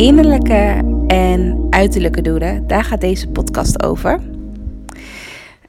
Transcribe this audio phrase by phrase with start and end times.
[0.00, 4.20] Innerlijke en uiterlijke doelen, daar gaat deze podcast over.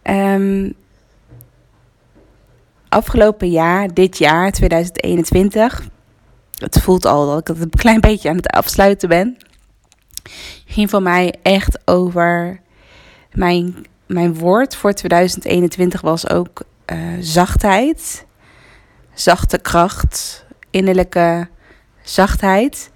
[0.04, 0.74] Um,
[2.90, 5.88] afgelopen jaar, dit jaar, 2021,
[6.58, 9.38] het voelt al dat ik het een klein beetje aan het afsluiten ben,
[10.66, 12.62] ging voor mij echt over
[13.32, 16.64] mijn, mijn woord voor 2021 was ook
[16.94, 18.26] uh, zachtheid,
[19.14, 21.48] zachte kracht, innerlijke
[22.04, 22.92] zachtheid.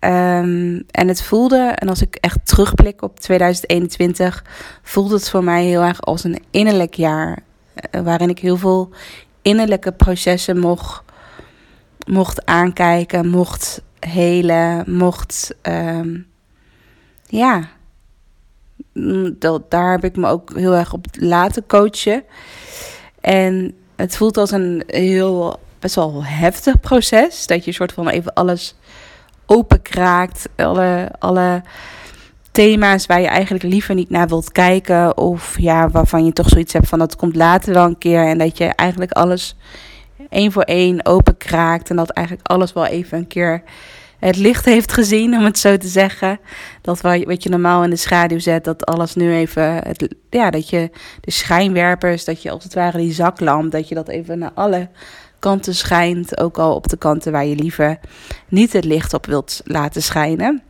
[0.00, 4.44] Um, en het voelde, en als ik echt terugblik op 2021,
[4.82, 7.38] voelde het voor mij heel erg als een innerlijk jaar.
[7.90, 8.90] Uh, waarin ik heel veel
[9.42, 11.02] innerlijke processen mocht,
[12.06, 15.54] mocht aankijken, mocht helen, mocht.
[15.62, 16.26] Um,
[17.26, 17.68] ja,
[19.32, 22.22] dat, daar heb ik me ook heel erg op laten coachen.
[23.20, 27.46] En het voelt als een heel best wel heftig proces.
[27.46, 28.74] Dat je soort van even alles
[29.46, 30.48] openkraakt.
[30.56, 31.62] Alle, alle
[32.50, 35.16] thema's waar je eigenlijk liever niet naar wilt kijken.
[35.16, 38.26] Of ja, waarvan je toch zoiets hebt van dat komt later wel een keer.
[38.26, 39.56] En dat je eigenlijk alles
[40.28, 41.90] één voor één openkraakt.
[41.90, 43.62] En dat eigenlijk alles wel even een keer
[44.18, 46.38] het licht heeft gezien, om het zo te zeggen.
[46.80, 49.62] Dat wat je normaal in de schaduw zet, dat alles nu even.
[49.62, 53.94] Het, ja, dat je de schijnwerpers, dat je als het ware die zaklamp, dat je
[53.94, 54.88] dat even naar alle
[55.46, 56.38] kanten schijnt.
[56.38, 57.98] Ook al op de kanten waar je liever
[58.48, 60.62] niet het licht op wilt laten schijnen.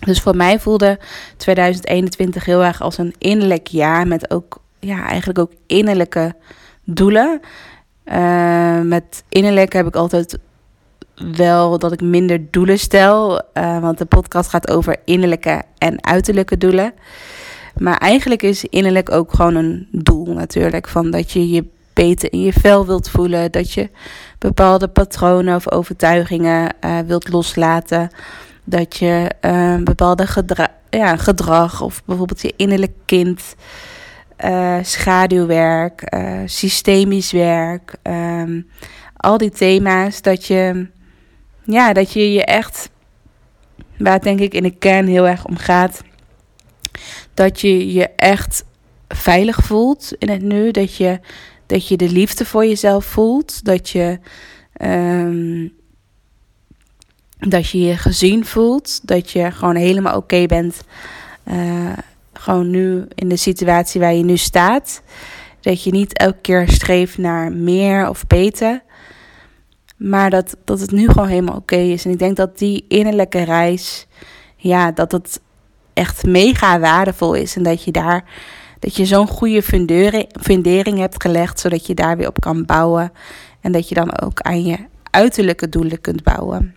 [0.00, 0.98] Dus voor mij voelde
[1.36, 6.34] 2021 heel erg als een innerlijk jaar met ook, ja, eigenlijk ook innerlijke
[6.84, 7.40] doelen.
[8.04, 10.38] Uh, met innerlijk heb ik altijd
[11.36, 13.42] wel dat ik minder doelen stel.
[13.54, 16.92] Uh, want de podcast gaat over innerlijke en uiterlijke doelen.
[17.76, 20.88] Maar eigenlijk is innerlijk ook gewoon een doel natuurlijk.
[20.88, 23.52] Van dat je je beter in je vel wilt voelen.
[23.52, 23.90] Dat je
[24.38, 28.10] bepaalde patronen of overtuigingen uh, wilt loslaten.
[28.64, 30.26] Dat je uh, bepaalde
[30.90, 33.54] ja, gedrag of bijvoorbeeld je innerlijk kind.
[34.44, 36.14] Uh, schaduwwerk,
[36.44, 37.94] systemisch werk.
[38.02, 38.68] Um,
[39.16, 40.86] al die thema's dat je
[41.66, 42.90] ja, dat je je echt,
[43.98, 46.02] waar het denk ik in de kern heel erg om gaat,
[47.34, 48.64] dat je je echt
[49.08, 50.70] veilig voelt in het nu.
[50.70, 51.20] Dat je,
[51.66, 53.64] dat je de liefde voor jezelf voelt.
[53.64, 54.18] Dat je,
[54.80, 55.72] um,
[57.38, 59.08] dat je je gezien voelt.
[59.08, 60.80] Dat je gewoon helemaal oké bent.
[61.44, 61.92] Uh,
[62.32, 65.02] gewoon nu in de situatie waar je nu staat.
[65.60, 68.82] Dat je niet elke keer streeft naar meer of beter.
[69.96, 72.04] Maar dat, dat het nu gewoon helemaal oké is.
[72.04, 74.06] En ik denk dat die innerlijke reis,
[74.56, 75.40] ja, dat het
[75.92, 77.56] echt mega waardevol is.
[77.56, 78.24] En dat je daar,
[78.78, 79.62] dat je zo'n goede
[80.40, 83.12] fundering, hebt gelegd, zodat je daar weer op kan bouwen.
[83.60, 84.78] En dat je dan ook aan je
[85.10, 86.74] uiterlijke doelen kunt bouwen.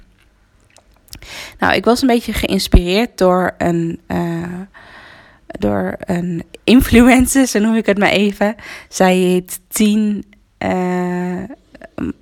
[1.59, 4.59] Nou, ik was een beetje geïnspireerd door een, uh,
[5.45, 8.55] door een influencer, zo noem ik het maar even.
[8.89, 10.23] Zij heet Tien.
[10.59, 11.43] Uh,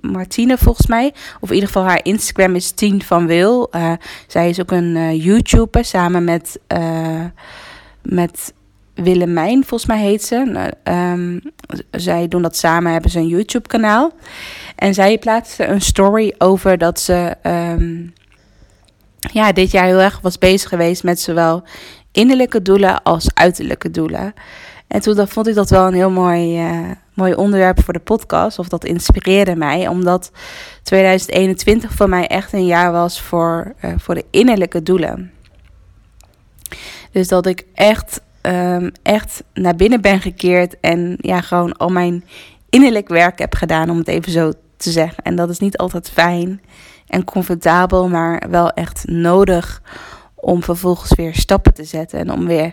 [0.00, 1.14] Martine volgens mij.
[1.40, 3.68] Of in ieder geval haar Instagram is Tien van Wil.
[3.72, 3.92] Uh,
[4.26, 6.58] zij is ook een YouTuber samen met,
[8.02, 8.52] met
[9.02, 10.70] Willemijn, volgens mij heet ze.
[10.84, 11.40] Um,
[11.90, 14.12] zij doen dat samen, hebben ze een YouTube kanaal.
[14.76, 18.12] En zij plaatste een story over dat ze um,
[19.18, 21.62] ja, dit jaar heel erg was bezig geweest met zowel
[22.12, 24.34] innerlijke doelen als uiterlijke doelen.
[24.86, 27.98] En toen dat, vond ik dat wel een heel mooi, uh, mooi onderwerp voor de
[27.98, 28.58] podcast.
[28.58, 29.88] Of dat inspireerde mij.
[29.88, 30.30] Omdat
[30.82, 35.32] 2021 voor mij echt een jaar was voor, uh, voor de innerlijke doelen.
[37.12, 40.80] Dus dat ik echt, um, echt naar binnen ben gekeerd.
[40.80, 42.24] En ja, gewoon al mijn
[42.68, 45.24] innerlijk werk heb gedaan, om het even zo te zeggen.
[45.24, 46.60] En dat is niet altijd fijn
[47.06, 49.82] en comfortabel, maar wel echt nodig
[50.34, 52.18] om vervolgens weer stappen te zetten.
[52.18, 52.72] En om weer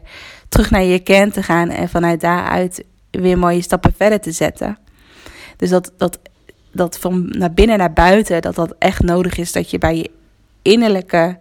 [0.49, 4.77] terug naar je kern te gaan en vanuit daaruit weer mooie stappen verder te zetten.
[5.57, 6.19] Dus dat, dat,
[6.71, 10.11] dat van naar binnen naar buiten, dat dat echt nodig is dat je bij je
[10.61, 11.37] innerlijke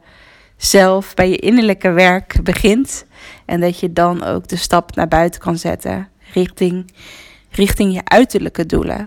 [0.64, 3.06] zelf, bij je innerlijke werk begint.
[3.44, 6.92] En dat je dan ook de stap naar buiten kan zetten richting,
[7.50, 9.04] richting je uiterlijke doelen.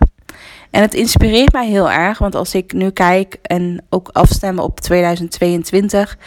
[0.70, 4.80] En het inspireert mij heel erg, want als ik nu kijk en ook afstemmen op
[4.80, 6.18] 2022,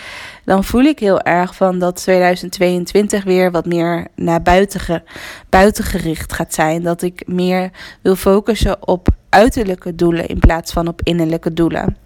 [0.45, 5.03] dan voel ik heel erg van dat 2022 weer wat meer naar buiten,
[5.49, 6.83] buiten gericht gaat zijn.
[6.83, 7.71] Dat ik meer
[8.03, 11.97] wil focussen op uiterlijke doelen in plaats van op innerlijke doelen.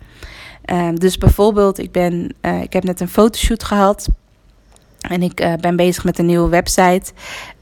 [0.73, 4.09] Um, dus bijvoorbeeld, ik, ben, uh, ik heb net een fotoshoot gehad.
[5.01, 7.13] En ik uh, ben bezig met een nieuwe website,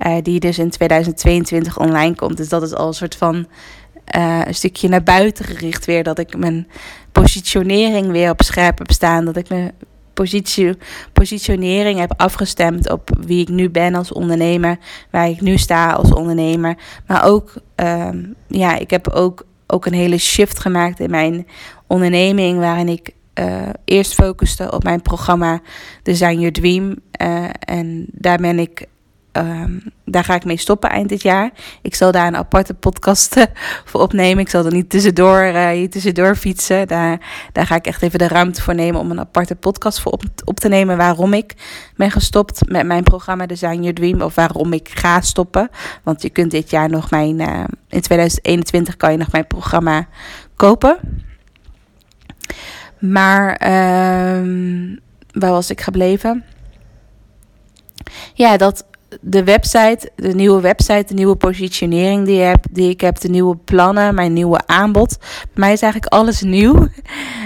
[0.06, 2.36] uh, die dus in 2022 online komt.
[2.36, 3.46] Dus dat is al een soort van
[4.44, 6.02] een stukje naar buiten gericht weer.
[6.02, 6.68] Dat ik mijn
[7.12, 9.24] positionering weer op scherp heb staan.
[9.24, 9.72] Dat ik me
[10.14, 10.76] positie,
[11.12, 14.78] positionering heb afgestemd op wie ik nu ben als ondernemer,
[15.10, 16.76] waar ik nu sta als ondernemer.
[17.06, 21.46] Maar ook, ehm, ja, ik heb ook, ook een hele shift gemaakt in mijn
[21.86, 23.10] onderneming, waarin ik
[23.40, 25.60] uh, eerst focuste op mijn programma
[26.02, 26.96] Design Your Dream.
[27.22, 28.86] Uh, en daar ben ik
[29.32, 31.50] Um, daar ga ik mee stoppen eind dit jaar.
[31.82, 33.44] Ik zal daar een aparte podcast uh,
[33.84, 34.38] voor opnemen.
[34.38, 36.88] Ik zal er niet tussendoor, uh, tussendoor fietsen.
[36.88, 37.20] Daar,
[37.52, 40.22] daar ga ik echt even de ruimte voor nemen om een aparte podcast voor op,
[40.44, 40.96] op te nemen.
[40.96, 41.54] Waarom ik
[41.96, 44.20] ben gestopt met mijn programma Design Your Dream.
[44.20, 45.68] Of waarom ik ga stoppen.
[46.02, 47.40] Want je kunt dit jaar nog mijn.
[47.40, 50.06] Uh, in 2021 kan je nog mijn programma
[50.56, 50.98] kopen.
[52.98, 53.50] Maar
[54.36, 55.00] um,
[55.32, 56.44] waar was ik gebleven?
[58.34, 58.84] Ja, dat
[59.20, 63.56] de website, de nieuwe website, de nieuwe positionering die, heb, die ik heb, de nieuwe
[63.56, 65.18] plannen, mijn nieuwe aanbod.
[65.18, 66.74] Bij mij is eigenlijk alles nieuw.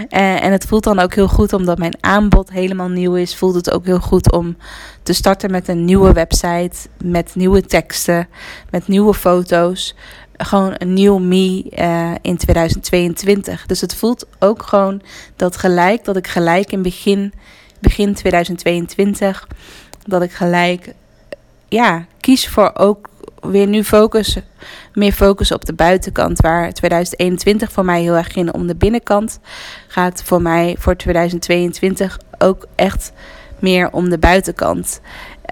[0.08, 3.36] En, en het voelt dan ook heel goed omdat mijn aanbod helemaal nieuw is.
[3.36, 4.56] Voelt het ook heel goed om
[5.02, 8.28] te starten met een nieuwe website, met nieuwe teksten,
[8.70, 9.94] met nieuwe foto's.
[10.36, 13.66] Gewoon een nieuw me uh, in 2022.
[13.66, 15.02] Dus het voelt ook gewoon
[15.36, 17.32] dat gelijk, dat ik gelijk in begin,
[17.80, 19.46] begin 2022,
[20.06, 20.94] dat ik gelijk
[21.68, 23.08] ja, kies voor ook
[23.40, 24.38] weer nu focus,
[24.94, 26.40] meer focus op de buitenkant.
[26.40, 29.40] Waar 2021 voor mij heel erg ging om de binnenkant,
[29.86, 33.12] gaat voor mij voor 2022 ook echt
[33.58, 35.00] meer om de buitenkant.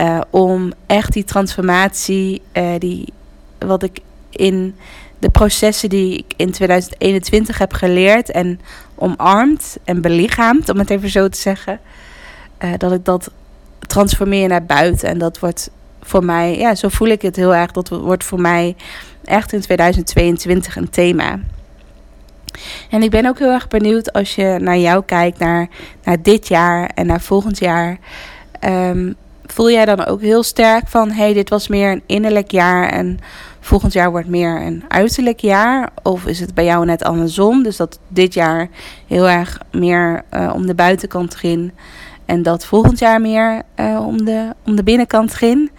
[0.01, 3.13] Uh, om echt die transformatie, uh, die,
[3.59, 3.99] wat ik
[4.31, 4.75] in
[5.19, 8.61] de processen die ik in 2021 heb geleerd en
[8.95, 11.81] omarmd en belichaamd, om het even zo te zeggen,
[12.65, 13.31] uh, dat ik dat
[13.87, 15.09] transformeer naar buiten.
[15.09, 15.71] En dat wordt
[16.05, 17.71] voor mij, ja, zo voel ik het heel erg.
[17.71, 18.77] Dat wordt voor mij
[19.25, 21.39] echt in 2022 een thema.
[22.91, 25.69] En ik ben ook heel erg benieuwd als je naar jou kijkt, naar,
[26.05, 27.99] naar dit jaar en naar volgend jaar.
[28.65, 29.15] Um,
[29.47, 33.19] voel jij dan ook heel sterk van, hey, dit was meer een innerlijk jaar en
[33.61, 35.91] volgend jaar wordt meer een uiterlijk jaar?
[36.03, 37.63] Of is het bij jou net andersom?
[37.63, 38.69] Dus dat dit jaar
[39.07, 41.73] heel erg meer uh, om de buitenkant ging
[42.27, 45.71] en dat volgend jaar meer uh, om, de, om de binnenkant ging.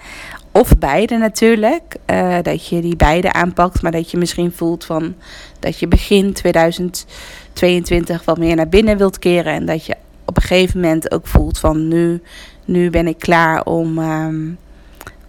[0.51, 1.95] Of beide natuurlijk.
[2.11, 3.81] Uh, dat je die beide aanpakt.
[3.81, 5.15] Maar dat je misschien voelt van
[5.59, 9.53] dat je begin 2022 wat meer naar binnen wilt keren.
[9.53, 9.95] En dat je
[10.25, 12.21] op een gegeven moment ook voelt van nu,
[12.65, 14.57] nu ben ik klaar om, um,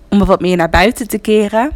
[0.09, 1.71] om wat meer naar buiten te keren.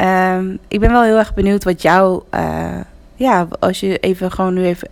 [0.00, 2.80] Um, ik ben wel heel erg benieuwd wat jou, uh,
[3.14, 4.88] ja, als je even gewoon nu even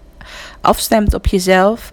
[0.61, 1.93] afstemt op jezelf.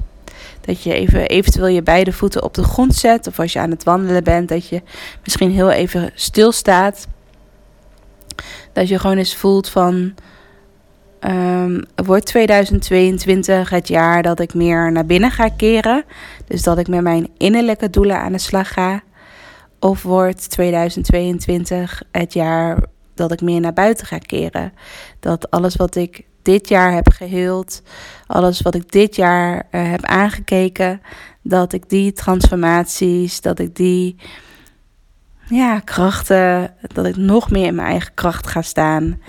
[0.62, 3.28] Dat je even eventueel je beide voeten op de grond zet.
[3.28, 4.82] Of als je aan het wandelen bent, dat je
[5.24, 7.08] misschien heel even stilstaat.
[8.74, 10.14] Dat je gewoon eens voelt van.
[11.28, 16.04] Um, wordt 2022 het jaar dat ik meer naar binnen ga keren?
[16.48, 19.02] Dus dat ik met mijn innerlijke doelen aan de slag ga?
[19.80, 22.84] Of wordt 2022 het jaar
[23.14, 24.74] dat ik meer naar buiten ga keren?
[25.20, 27.82] Dat alles wat ik dit jaar heb geheeld,
[28.28, 31.02] alles wat ik dit jaar uh, heb aangekeken,
[31.42, 34.16] dat ik die transformaties, dat ik die
[35.48, 39.22] ja, krachten, dat ik nog meer in mijn eigen kracht ga staan.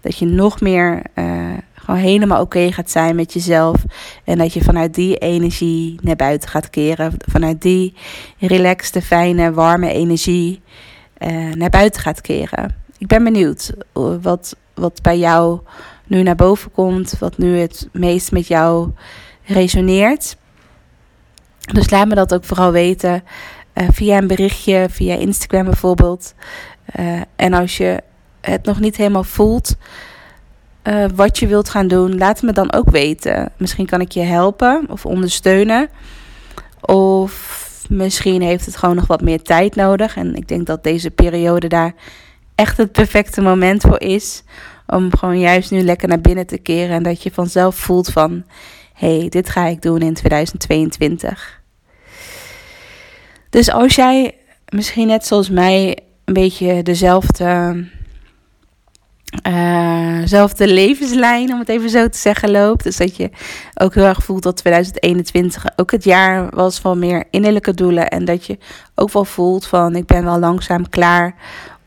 [0.00, 3.84] Dat je nog meer uh, gewoon helemaal oké gaat zijn met jezelf.
[4.24, 7.12] En dat je vanuit die energie naar buiten gaat keren.
[7.18, 7.94] Vanuit die
[8.38, 10.62] relaxte, fijne, warme energie
[11.18, 12.76] uh, naar buiten gaat keren.
[12.98, 13.72] Ik ben benieuwd
[14.22, 15.60] wat, wat bij jou
[16.10, 18.90] nu naar boven komt, wat nu het meest met jou
[19.44, 20.36] resoneert.
[21.72, 23.22] Dus laat me dat ook vooral weten
[23.74, 26.34] uh, via een berichtje, via Instagram bijvoorbeeld.
[26.98, 28.02] Uh, en als je
[28.40, 29.76] het nog niet helemaal voelt,
[30.84, 33.52] uh, wat je wilt gaan doen, laat me dan ook weten.
[33.56, 35.88] Misschien kan ik je helpen of ondersteunen.
[36.80, 40.16] Of misschien heeft het gewoon nog wat meer tijd nodig.
[40.16, 41.94] En ik denk dat deze periode daar
[42.54, 44.42] echt het perfecte moment voor is.
[44.90, 46.96] Om gewoon juist nu lekker naar binnen te keren.
[46.96, 48.44] En dat je vanzelf voelt van...
[48.94, 51.60] Hé, hey, dit ga ik doen in 2022.
[53.50, 54.34] Dus als jij
[54.68, 55.98] misschien net zoals mij...
[56.24, 57.84] Een beetje dezelfde...
[59.48, 62.84] Uh, zelfde levenslijn, om het even zo te zeggen, loopt.
[62.84, 63.30] Dus dat je
[63.74, 68.08] ook heel erg voelt dat 2021 ook het jaar was van meer innerlijke doelen.
[68.08, 68.58] En dat je
[68.94, 71.34] ook wel voelt van ik ben wel langzaam klaar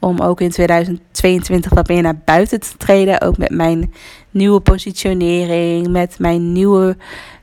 [0.04, 3.22] om ook in 2022 wat meer naar buiten te treden.
[3.22, 3.94] Ook met mijn
[4.30, 6.98] nieuwe positionering, met mijn nieuwe,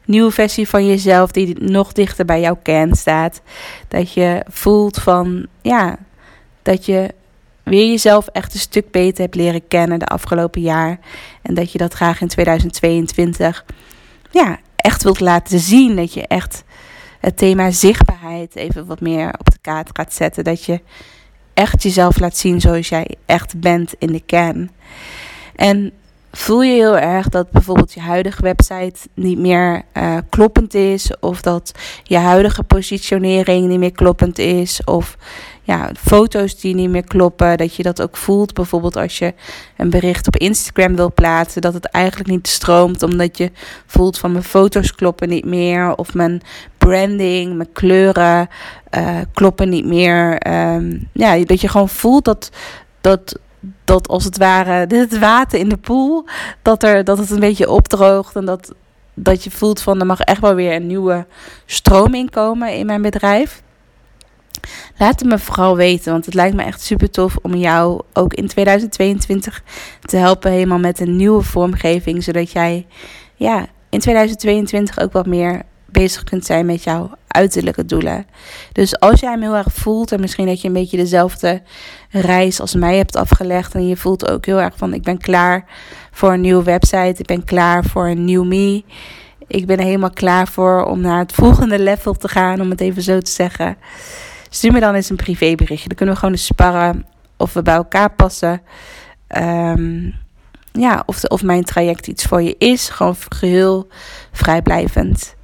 [0.04, 3.40] nieuwe versie van jezelf die nog dichter bij jouw kern staat.
[3.88, 5.98] Dat je voelt van, ja,
[6.62, 7.14] dat je
[7.62, 10.98] weer jezelf echt een stuk beter hebt leren kennen de afgelopen jaar.
[11.42, 13.64] En dat je dat graag in 2022,
[14.30, 15.96] ja, echt wilt laten zien.
[15.96, 16.64] Dat je echt
[17.20, 20.44] het thema zichtbaarheid even wat meer op de kaart gaat zetten.
[20.44, 20.80] Dat je
[21.60, 24.70] echt jezelf laat zien zoals jij echt bent in de kern.
[25.56, 25.92] En
[26.32, 31.40] voel je heel erg dat bijvoorbeeld je huidige website niet meer uh, kloppend is, of
[31.40, 35.16] dat je huidige positionering niet meer kloppend is, of
[35.62, 38.54] ja, foto's die niet meer kloppen, dat je dat ook voelt.
[38.54, 39.34] Bijvoorbeeld als je
[39.76, 43.50] een bericht op Instagram wil plaatsen, dat het eigenlijk niet stroomt, omdat je
[43.86, 46.42] voelt van mijn foto's kloppen niet meer, of mijn
[46.80, 48.48] branding, mijn kleuren
[48.96, 50.48] uh, kloppen niet meer.
[50.74, 52.50] Um, ja, dat je gewoon voelt dat,
[53.00, 53.38] dat
[53.84, 56.24] dat als het ware het water in de poel,
[56.62, 58.74] dat, er, dat het een beetje opdroogt en dat,
[59.14, 61.26] dat je voelt van er mag echt wel weer een nieuwe
[61.66, 63.62] stroom in komen in mijn bedrijf.
[64.96, 68.34] Laat het me vooral weten, want het lijkt me echt super tof om jou ook
[68.34, 69.62] in 2022
[70.00, 72.86] te helpen helemaal met een nieuwe vormgeving, zodat jij
[73.34, 75.62] ja, in 2022 ook wat meer
[76.00, 78.26] bezig kunt zijn met jouw uiterlijke doelen.
[78.72, 81.62] Dus als jij hem heel erg voelt en misschien dat je een beetje dezelfde
[82.10, 85.64] reis als mij hebt afgelegd en je voelt ook heel erg van ik ben klaar
[86.10, 88.84] voor een nieuwe website, ik ben klaar voor een nieuw me.
[89.46, 93.02] Ik ben helemaal klaar voor om naar het volgende level te gaan, om het even
[93.02, 93.76] zo te zeggen.
[94.50, 95.88] Stuur me dan eens een privéberichtje.
[95.88, 98.62] Dan kunnen we gewoon eens sparren of we bij elkaar passen.
[99.36, 100.14] Um,
[100.72, 102.88] ja, of, of mijn traject iets voor je is.
[102.88, 103.88] Gewoon geheel
[104.32, 105.38] vrijblijvend.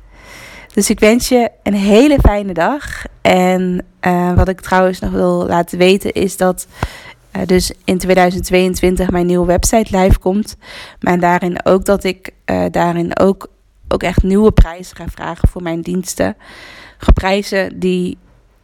[0.76, 3.04] Dus ik wens je een hele fijne dag.
[3.20, 6.66] En uh, wat ik trouwens nog wil laten weten is dat
[7.36, 10.56] uh, dus in 2022 mijn nieuwe website live komt.
[11.00, 13.48] Maar daarin ook dat ik uh, daarin ook,
[13.88, 16.36] ook echt nieuwe prijzen ga vragen voor mijn diensten.
[17.14, 18.18] Prijzen die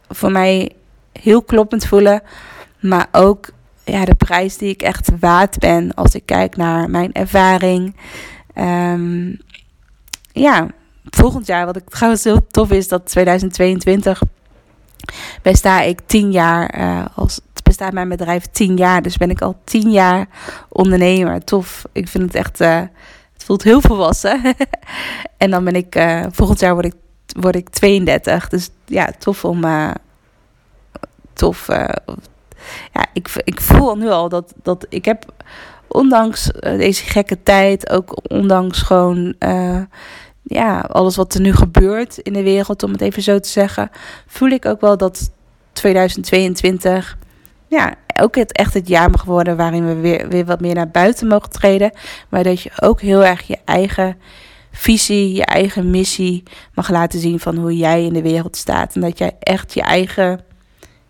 [0.09, 0.71] voor mij
[1.11, 2.21] heel kloppend voelen.
[2.79, 3.49] Maar ook
[3.83, 7.95] ja, de prijs die ik echt waard ben als ik kijk naar mijn ervaring.
[8.55, 9.37] Um,
[10.31, 10.67] ja,
[11.15, 14.21] volgend jaar, wat ik trouwens heel tof is, dat 2022
[15.41, 19.01] besta ik tien jaar, uh, als, bestaat mijn bedrijf tien jaar.
[19.01, 20.27] Dus ben ik al tien jaar
[20.69, 21.43] ondernemer.
[21.43, 21.83] Tof.
[21.91, 22.81] Ik vind het echt, uh,
[23.33, 24.41] het voelt heel volwassen.
[25.37, 26.93] en dan ben ik, uh, volgend jaar word ik,
[27.39, 28.49] word ik 32.
[28.49, 29.63] Dus ja, tof om,
[31.33, 31.67] tof.
[32.93, 35.33] ja, ik, ik voel nu al dat, dat ik heb,
[35.87, 39.35] ondanks deze gekke tijd, ook ondanks gewoon
[40.43, 43.89] ja, alles wat er nu gebeurt in de wereld, om het even zo te zeggen,
[44.27, 45.31] voel ik ook wel dat
[45.73, 47.17] 2022
[47.67, 50.89] ja, ook het echt het jaar mag worden waarin we weer, weer wat meer naar
[50.89, 51.91] buiten mogen treden.
[52.29, 54.17] Maar dat je ook heel erg je eigen
[54.71, 58.95] visie, je eigen missie mag laten zien van hoe jij in de wereld staat.
[58.95, 60.39] En dat jij echt je eigen,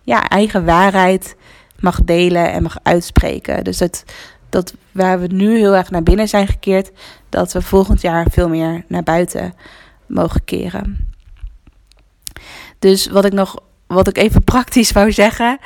[0.01, 1.35] ja, eigen waarheid
[1.79, 3.63] mag delen en mag uitspreken.
[3.63, 4.05] Dus het,
[4.53, 6.91] dat waar we nu heel erg naar binnen zijn gekeerd,
[7.29, 9.53] dat we volgend jaar veel meer naar buiten
[10.05, 11.13] mogen keren.
[12.79, 13.55] Dus wat ik nog
[13.93, 15.57] wat ik even praktisch wou zeggen,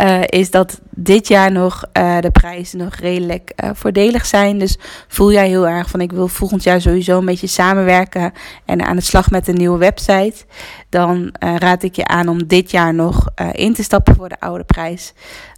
[0.00, 4.58] uh, is dat dit jaar nog uh, de prijzen nog redelijk uh, voordelig zijn.
[4.58, 8.32] Dus voel jij heel erg van ik wil volgend jaar sowieso een beetje samenwerken
[8.64, 10.44] en aan de slag met een nieuwe website.
[10.88, 14.64] Dan raad ik je aan om dit jaar nog in te stappen voor de oude
[14.64, 15.12] prijs.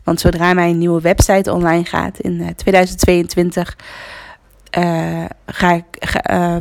[0.05, 3.77] Want zodra mijn nieuwe website online gaat in 2022.
[5.47, 5.85] ga ik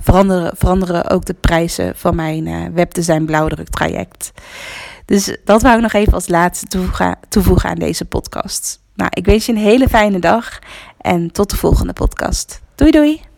[0.02, 4.32] veranderen, veranderen ook de prijzen van mijn webdesign blauwdruk traject.
[5.10, 6.66] Dus dat wou ik nog even als laatste
[7.30, 8.80] toevoegen, aan deze podcast.
[8.96, 10.60] Nou, ik wens je een hele fijne dag
[10.98, 12.62] en tot de volgende podcast.
[12.76, 13.29] Doei doei!